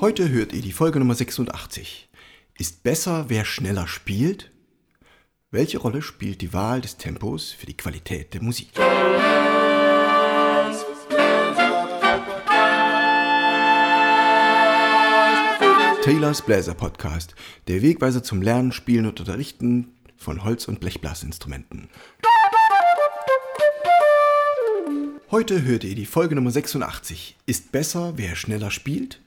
[0.00, 2.08] Heute hört ihr die Folge Nummer 86.
[2.56, 4.52] Ist besser, wer schneller spielt?
[5.50, 8.68] Welche Rolle spielt die Wahl des Tempos für die Qualität der Musik?
[16.04, 17.34] Taylors Bläser Podcast,
[17.66, 21.88] der Wegweiser zum Lernen, Spielen und Unterrichten von Holz- und Blechblasinstrumenten.
[25.32, 27.36] Heute hört ihr die Folge Nummer 86.
[27.46, 29.20] Ist besser, wer schneller spielt?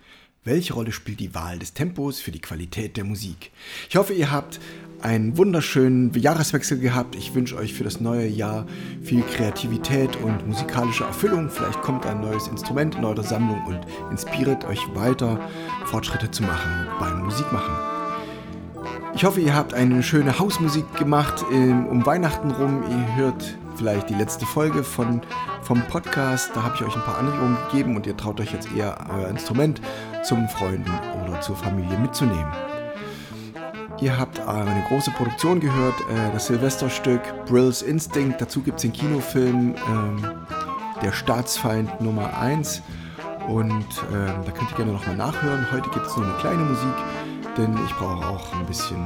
[0.44, 3.52] Welche Rolle spielt die Wahl des Tempos für die Qualität der Musik?
[3.88, 4.60] Ich hoffe, ihr habt
[5.00, 7.14] einen wunderschönen Jahreswechsel gehabt.
[7.16, 8.66] Ich wünsche euch für das neue Jahr
[9.04, 11.52] viel Kreativität und musikalische Erfüllung.
[11.52, 15.40] Vielleicht kommt ein neues Instrument in eurer Sammlung und inspiriert euch weiter,
[15.86, 17.76] Fortschritte zu machen beim Musikmachen.
[19.14, 22.82] Ich hoffe, ihr habt eine schöne Hausmusik gemacht um Weihnachten rum.
[22.90, 25.22] Ihr hört vielleicht die letzte Folge von,
[25.62, 26.50] vom Podcast.
[26.56, 29.28] Da habe ich euch ein paar Anregungen gegeben und ihr traut euch jetzt eher euer
[29.28, 29.82] Instrument
[30.24, 30.92] zum Freunden
[31.24, 32.52] oder zur Familie mitzunehmen.
[34.00, 38.42] Ihr habt eine große Produktion gehört, äh, das Silvesterstück Brill's Instinct.
[38.42, 40.26] Dazu gibt es den Kinofilm ähm,
[41.04, 42.82] Der Staatsfeind Nummer 1.
[43.48, 45.68] Und ähm, da könnt ihr gerne nochmal nachhören.
[45.72, 46.96] Heute gibt es nur eine kleine Musik,
[47.58, 49.06] denn ich brauche auch ein bisschen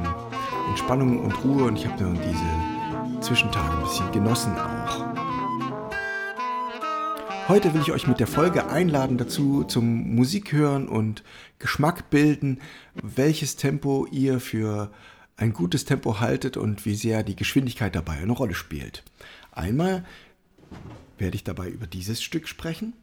[0.68, 5.05] Entspannung und Ruhe und ich habe diese Zwischentage ein bisschen genossen auch.
[7.48, 11.22] Heute will ich euch mit der Folge einladen dazu zum Musik hören und
[11.60, 12.60] Geschmack bilden,
[12.94, 14.90] welches Tempo ihr für
[15.36, 19.04] ein gutes Tempo haltet und wie sehr die Geschwindigkeit dabei eine Rolle spielt.
[19.52, 20.04] Einmal
[21.18, 22.94] werde ich dabei über dieses Stück sprechen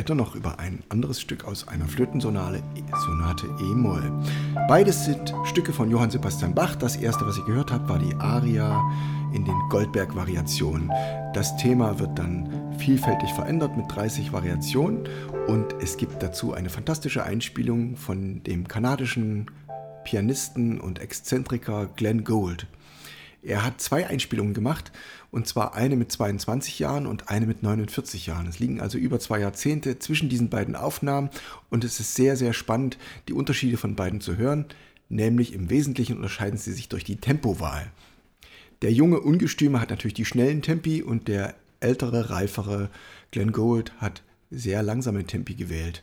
[0.00, 2.62] später noch über ein anderes Stück aus einer Flötensonate
[3.04, 4.10] Sonate E-Moll.
[4.66, 6.74] Beides sind Stücke von Johann Sebastian Bach.
[6.74, 8.80] Das erste, was ihr gehört habt, war die Aria
[9.34, 10.90] in den Goldberg-Variationen.
[11.34, 15.06] Das Thema wird dann vielfältig verändert mit 30 Variationen
[15.48, 19.50] und es gibt dazu eine fantastische Einspielung von dem kanadischen
[20.04, 22.66] Pianisten und Exzentriker Glenn Gould.
[23.42, 24.92] Er hat zwei Einspielungen gemacht,
[25.30, 28.46] und zwar eine mit 22 Jahren und eine mit 49 Jahren.
[28.46, 31.30] Es liegen also über zwei Jahrzehnte zwischen diesen beiden Aufnahmen
[31.70, 34.66] und es ist sehr, sehr spannend, die Unterschiede von beiden zu hören,
[35.08, 37.90] nämlich im Wesentlichen unterscheiden sie sich durch die Tempowahl.
[38.82, 42.90] Der junge Ungestüme hat natürlich die schnellen Tempi und der ältere, reifere
[43.30, 46.02] Glenn Gould hat sehr langsame Tempi gewählt.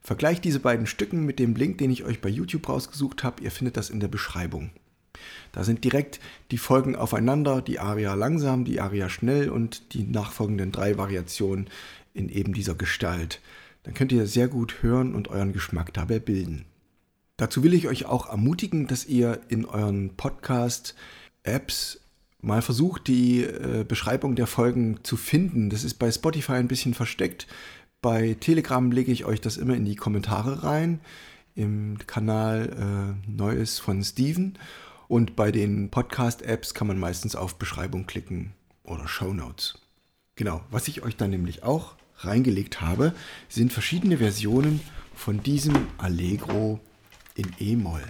[0.00, 3.42] Vergleicht diese beiden Stücken mit dem Link, den ich euch bei YouTube rausgesucht habe.
[3.42, 4.70] Ihr findet das in der Beschreibung.
[5.52, 10.72] Da sind direkt die Folgen aufeinander, die Aria langsam, die Aria schnell und die nachfolgenden
[10.72, 11.68] drei Variationen
[12.14, 13.40] in eben dieser Gestalt.
[13.82, 16.64] Dann könnt ihr sehr gut hören und euren Geschmack dabei bilden.
[17.36, 22.00] Dazu will ich euch auch ermutigen, dass ihr in euren Podcast-Apps
[22.40, 25.70] mal versucht, die äh, Beschreibung der Folgen zu finden.
[25.70, 27.46] Das ist bei Spotify ein bisschen versteckt.
[28.00, 31.00] Bei Telegram lege ich euch das immer in die Kommentare rein,
[31.54, 34.58] im Kanal äh, Neues von Steven.
[35.08, 38.52] Und bei den Podcast-Apps kann man meistens auf Beschreibung klicken
[38.84, 39.78] oder Show Notes.
[40.36, 43.14] Genau, was ich euch dann nämlich auch reingelegt habe,
[43.48, 44.80] sind verschiedene Versionen
[45.14, 46.78] von diesem Allegro
[47.34, 48.04] in E-Moll.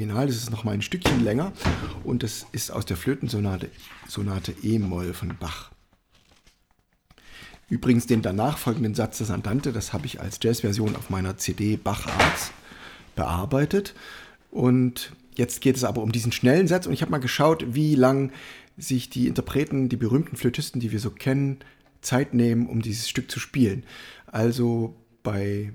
[0.00, 1.52] Original ist es noch mal ein Stückchen länger
[2.04, 3.68] und das ist aus der Flötensonate
[4.08, 5.70] Sonate E-Moll von Bach.
[7.68, 11.76] Übrigens den danach folgenden Satz des Andante, das habe ich als Jazzversion auf meiner CD
[11.76, 12.50] Bach Arts
[13.14, 13.94] bearbeitet.
[14.50, 17.94] Und jetzt geht es aber um diesen schnellen Satz und ich habe mal geschaut, wie
[17.94, 18.32] lang
[18.78, 21.58] sich die Interpreten, die berühmten Flötisten, die wir so kennen,
[22.00, 23.84] Zeit nehmen, um dieses Stück zu spielen.
[24.24, 25.74] Also bei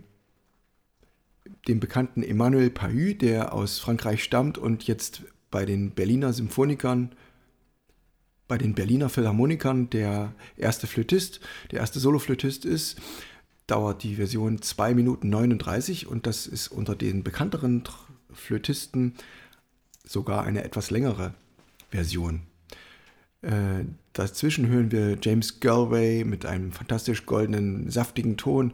[1.67, 7.11] dem bekannten Emmanuel Pahü, der aus Frankreich stammt und jetzt bei den Berliner Symphonikern,
[8.47, 11.39] bei den Berliner Philharmonikern der erste Flötist,
[11.71, 12.99] der erste Soloflötist ist,
[13.67, 17.83] dauert die Version 2 Minuten 39 und das ist unter den bekannteren
[18.31, 19.15] Flötisten
[20.03, 21.33] sogar eine etwas längere
[21.89, 22.41] Version.
[23.41, 28.73] Äh, dazwischen hören wir James Galway mit einem fantastisch goldenen, saftigen Ton.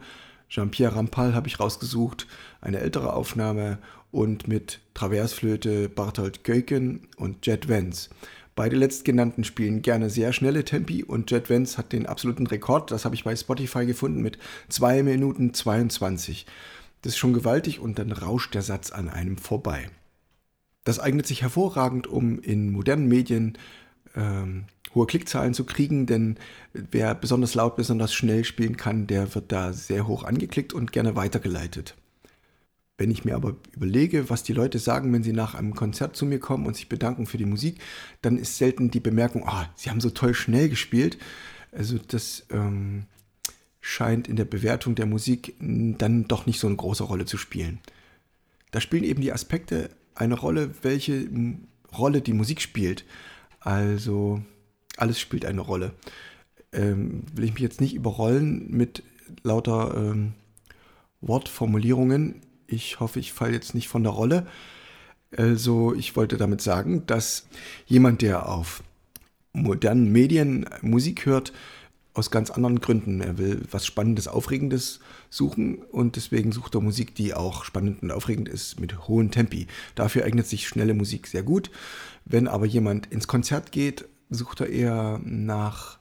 [0.52, 2.28] Jean-Pierre Rampal habe ich rausgesucht,
[2.60, 3.78] eine ältere Aufnahme
[4.12, 8.10] und mit Traversflöte Barthold Köken und Jet Vance.
[8.54, 13.06] Beide letztgenannten spielen gerne sehr schnelle Tempi und Jet Vance hat den absoluten Rekord, das
[13.06, 16.46] habe ich bei Spotify gefunden, mit 2 Minuten 22.
[17.02, 19.90] Das ist schon gewaltig und dann rauscht der Satz an einem vorbei.
[20.84, 23.58] Das eignet sich hervorragend, um in modernen Medien
[24.18, 26.38] ähm, hohe Klickzahlen zu kriegen, denn
[26.74, 31.16] wer besonders laut, besonders schnell spielen kann, der wird da sehr hoch angeklickt und gerne
[31.16, 31.96] weitergeleitet.
[32.98, 36.26] Wenn ich mir aber überlege, was die Leute sagen, wenn sie nach einem Konzert zu
[36.26, 37.80] mir kommen und sich bedanken für die Musik,
[38.22, 41.18] dann ist selten die Bemerkung, ah, sie haben so toll schnell gespielt.
[41.72, 43.06] Also das ähm,
[43.80, 47.80] scheint in der Bewertung der Musik dann doch nicht so eine große Rolle zu spielen.
[48.70, 51.28] Da spielen eben die Aspekte eine Rolle, welche
[51.98, 53.04] Rolle die Musik spielt.
[53.60, 54.44] Also
[55.02, 55.94] alles spielt eine Rolle.
[56.72, 59.04] Ähm, will ich mich jetzt nicht überrollen mit
[59.44, 60.34] lauter ähm,
[61.22, 62.42] Wortformulierungen.
[62.68, 64.48] Ich hoffe, ich falle jetzt nicht von der Rolle.
[65.36, 67.48] Also ich wollte damit sagen, dass
[67.86, 68.84] jemand, der auf
[69.54, 71.54] modernen Medien Musik hört,
[72.14, 73.22] aus ganz anderen Gründen.
[73.22, 75.00] Er will was Spannendes, Aufregendes
[75.30, 79.68] suchen und deswegen sucht er Musik, die auch spannend und aufregend ist, mit hohen Tempi.
[79.96, 81.72] Dafür eignet sich schnelle Musik sehr gut.
[82.26, 86.00] Wenn aber jemand ins Konzert geht, sucht er eher nach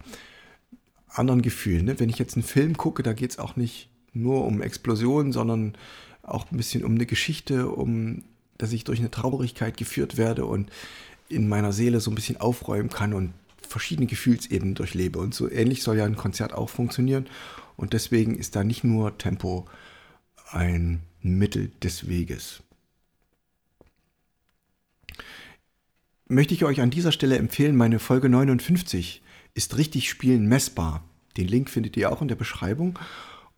[1.09, 1.85] anderen Gefühlen.
[1.85, 2.01] Ne?
[2.01, 5.77] Wenn ich jetzt einen Film gucke, da geht es auch nicht nur um Explosionen, sondern
[6.23, 8.23] auch ein bisschen um eine Geschichte, um
[8.57, 10.71] dass ich durch eine Traurigkeit geführt werde und
[11.29, 13.33] in meiner Seele so ein bisschen aufräumen kann und
[13.67, 15.19] verschiedene Gefühlsebenen durchlebe.
[15.19, 17.27] Und so ähnlich soll ja ein Konzert auch funktionieren.
[17.77, 19.67] Und deswegen ist da nicht nur Tempo
[20.51, 22.63] ein Mittel des Weges.
[26.31, 29.21] Möchte ich euch an dieser Stelle empfehlen, meine Folge 59
[29.55, 31.03] ist richtig Spielen messbar.
[31.37, 32.97] Den Link findet ihr auch in der Beschreibung.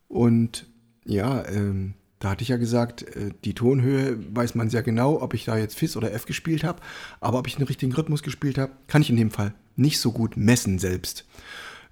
[0.09, 0.65] Und
[1.05, 5.35] ja, ähm, da hatte ich ja gesagt, äh, die Tonhöhe weiß man sehr genau, ob
[5.35, 6.81] ich da jetzt Fis oder F gespielt habe.
[7.21, 10.11] Aber ob ich den richtigen Rhythmus gespielt habe, kann ich in dem Fall nicht so
[10.11, 11.27] gut messen selbst.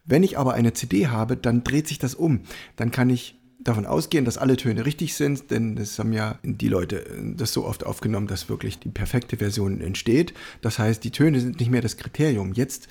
[0.06, 2.40] Wenn ich aber eine CD habe, dann dreht sich das um.
[2.76, 6.68] Dann kann ich davon ausgehen, dass alle Töne richtig sind, denn es haben ja die
[6.68, 10.34] Leute äh, das so oft aufgenommen, dass wirklich die perfekte Version entsteht.
[10.62, 12.52] Das heißt, die Töne sind nicht mehr das Kriterium.
[12.52, 12.88] Jetzt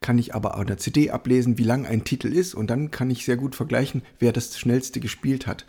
[0.00, 3.10] kann ich aber an der CD ablesen, wie lang ein Titel ist und dann kann
[3.10, 5.66] ich sehr gut vergleichen, wer das schnellste gespielt hat.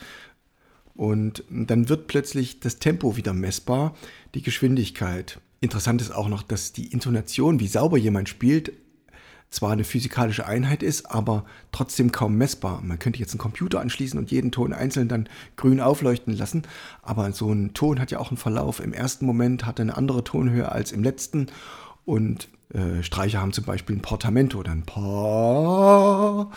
[0.93, 3.95] Und dann wird plötzlich das Tempo wieder messbar,
[4.35, 5.39] die Geschwindigkeit.
[5.59, 8.73] Interessant ist auch noch, dass die Intonation, wie sauber jemand spielt,
[9.51, 12.81] zwar eine physikalische Einheit ist, aber trotzdem kaum messbar.
[12.81, 15.27] Man könnte jetzt einen Computer anschließen und jeden Ton einzeln dann
[15.57, 16.63] grün aufleuchten lassen,
[17.03, 18.79] aber so ein Ton hat ja auch einen Verlauf.
[18.79, 21.47] Im ersten Moment hat er eine andere Tonhöhe als im letzten
[22.05, 26.51] und äh, Streicher haben zum Beispiel ein Portamento, dann Pa,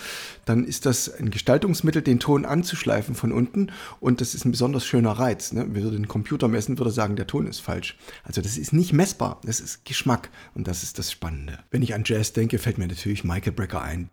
[0.44, 4.86] dann ist das ein Gestaltungsmittel, den Ton anzuschleifen von unten und das ist ein besonders
[4.86, 5.52] schöner Reiz.
[5.52, 5.66] Ne?
[5.70, 7.96] Wenn wir den Computer messen, würde sagen, der Ton ist falsch.
[8.22, 11.58] Also das ist nicht messbar, das ist Geschmack und das ist das Spannende.
[11.70, 14.10] Wenn ich an Jazz denke, fällt mir natürlich Michael Brecker ein.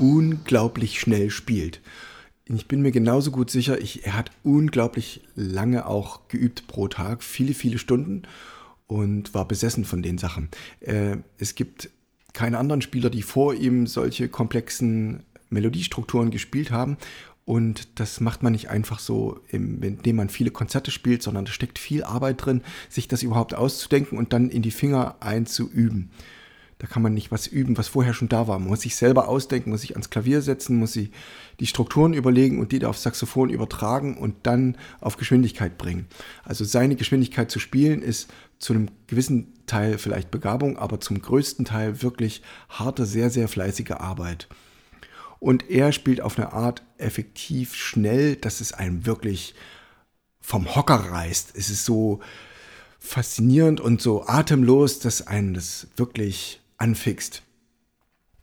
[0.00, 1.80] Unglaublich schnell spielt.
[2.46, 7.22] Ich bin mir genauso gut sicher, ich, er hat unglaublich lange auch geübt pro Tag,
[7.22, 8.22] viele, viele Stunden
[8.88, 10.48] und war besessen von den Sachen.
[10.80, 11.90] Äh, es gibt
[12.32, 16.96] keine anderen Spieler, die vor ihm solche komplexen Melodiestrukturen gespielt haben.
[17.44, 21.78] Und das macht man nicht einfach so, indem man viele Konzerte spielt, sondern da steckt
[21.78, 26.10] viel Arbeit drin, sich das überhaupt auszudenken und dann in die Finger einzuüben.
[26.80, 28.58] Da kann man nicht was üben, was vorher schon da war.
[28.58, 31.10] Man muss sich selber ausdenken, muss sich ans Klavier setzen, muss sich
[31.60, 36.06] die Strukturen überlegen und die da aufs Saxophon übertragen und dann auf Geschwindigkeit bringen.
[36.42, 41.66] Also seine Geschwindigkeit zu spielen ist zu einem gewissen Teil vielleicht Begabung, aber zum größten
[41.66, 44.48] Teil wirklich harte, sehr, sehr fleißige Arbeit.
[45.38, 49.54] Und er spielt auf eine Art effektiv schnell, dass es einem wirklich
[50.40, 51.52] vom Hocker reißt.
[51.54, 52.20] Es ist so
[52.98, 57.42] faszinierend und so atemlos, dass einen das wirklich anfixt.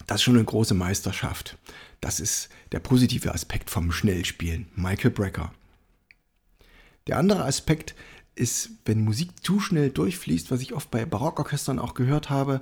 [0.05, 1.57] Das ist schon eine große Meisterschaft.
[1.99, 4.67] Das ist der positive Aspekt vom Schnellspielen.
[4.75, 5.51] Michael Brecker.
[7.07, 7.95] Der andere Aspekt
[8.35, 12.61] ist, wenn Musik zu schnell durchfließt, was ich oft bei Barockorchestern auch gehört habe.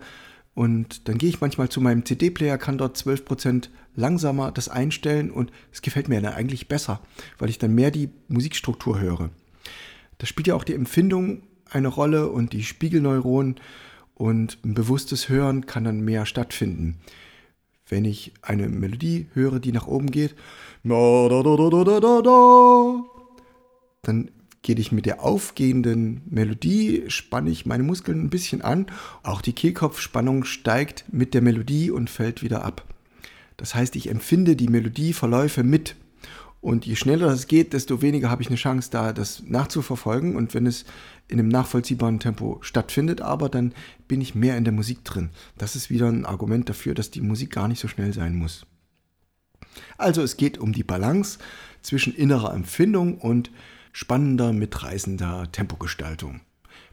[0.53, 5.51] Und dann gehe ich manchmal zu meinem CD-Player, kann dort 12% langsamer das einstellen und
[5.73, 7.01] es gefällt mir dann eigentlich besser,
[7.37, 9.31] weil ich dann mehr die Musikstruktur höre.
[10.17, 13.55] Da spielt ja auch die Empfindung eine Rolle und die Spiegelneuronen
[14.15, 16.97] und ein bewusstes Hören kann dann mehr stattfinden.
[17.87, 20.33] wenn ich eine Melodie höre, die nach oben geht,
[24.01, 24.31] dann
[24.65, 28.87] gehe ich mit der aufgehenden Melodie, spanne ich meine Muskeln ein bisschen an.
[29.21, 32.83] Auch die Kehlkopfspannung steigt mit der Melodie und fällt wieder ab.
[33.57, 35.95] Das heißt, ich empfinde die Melodieverläufe mit.
[36.65, 40.35] Und je schneller das geht, desto weniger habe ich eine Chance, da das nachzuverfolgen.
[40.35, 40.83] Und wenn es
[41.27, 43.71] in einem nachvollziehbaren Tempo stattfindet, aber dann
[44.07, 45.29] bin ich mehr in der Musik drin.
[45.59, 48.65] Das ist wieder ein Argument dafür, dass die Musik gar nicht so schnell sein muss.
[49.99, 51.37] Also es geht um die Balance
[51.83, 53.51] zwischen innerer Empfindung und
[53.91, 56.41] spannender, mitreißender Tempogestaltung.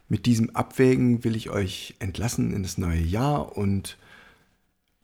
[0.07, 3.97] Mit diesem Abwägen will ich euch entlassen in das neue Jahr und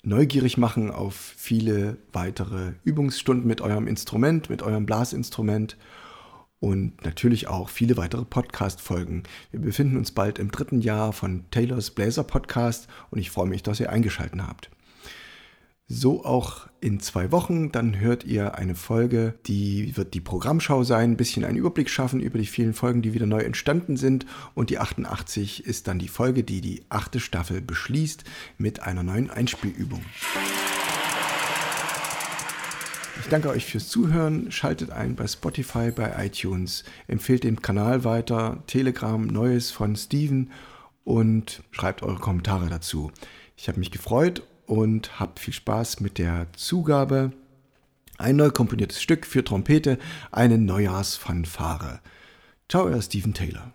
[0.04, 5.78] neugierig machen auf viele weitere Übungsstunden mit eurem Instrument, mit eurem Blasinstrument
[6.60, 9.24] und natürlich auch viele weitere Podcast-Folgen.
[9.52, 13.64] Wir befinden uns bald im dritten Jahr von Taylors Blazer Podcast und ich freue mich,
[13.64, 14.70] dass ihr eingeschaltet habt.
[15.92, 21.14] So auch in zwei Wochen, dann hört ihr eine Folge, die wird die Programmschau sein,
[21.14, 24.28] ein bisschen einen Überblick schaffen über die vielen Folgen, die wieder neu entstanden sind.
[24.54, 28.24] Und die 88 ist dann die Folge, die die achte Staffel beschließt
[28.60, 30.06] mit einer neuen Einspielübung.
[33.22, 34.52] Ich danke euch fürs Zuhören.
[34.52, 36.84] Schaltet ein bei Spotify, bei iTunes.
[37.08, 38.62] Empfehlt den Kanal weiter.
[38.68, 40.52] Telegram, Neues von Steven
[41.04, 43.12] und schreibt eure Kommentare dazu.
[43.58, 47.32] Ich habe mich gefreut und habt viel Spaß mit der Zugabe.
[48.20, 49.98] Ein neu komponiertes Stück für Trompete,
[50.32, 52.02] eine Neujahrsfanfare.
[52.68, 53.74] Ciao, euer Stephen Taylor.